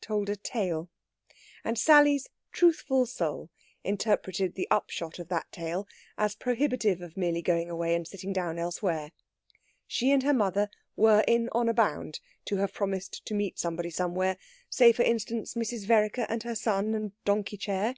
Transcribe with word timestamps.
told 0.00 0.28
a 0.28 0.36
tale. 0.36 0.88
And 1.64 1.76
Sally's 1.76 2.28
truthful 2.52 3.06
soul 3.06 3.50
interpreted 3.82 4.54
the 4.54 4.68
upshot 4.70 5.18
of 5.18 5.26
that 5.30 5.50
tale 5.50 5.88
as 6.16 6.36
prohibitive 6.36 7.00
of 7.00 7.16
merely 7.16 7.42
going 7.42 7.68
away 7.68 7.96
and 7.96 8.06
sitting 8.06 8.32
down 8.32 8.56
elsewhere. 8.56 9.10
She 9.88 10.12
and 10.12 10.22
her 10.22 10.32
mother 10.32 10.70
were 10.94 11.24
in 11.26 11.48
honour 11.48 11.72
bound 11.72 12.20
to 12.44 12.58
have 12.58 12.72
promised 12.72 13.26
to 13.26 13.34
meet 13.34 13.58
somebody 13.58 13.90
somewhere 13.90 14.36
say, 14.68 14.92
for 14.92 15.02
instance, 15.02 15.54
Mrs. 15.54 15.86
Vereker 15.86 16.24
and 16.28 16.44
her 16.44 16.54
son 16.54 16.94
and 16.94 17.10
donkey 17.24 17.56
chair. 17.56 17.96